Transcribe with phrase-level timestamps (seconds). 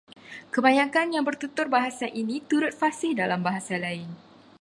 [0.53, 4.09] Kebanyakan yang bertutur bahasa ini turut fasih dalam bahasa lain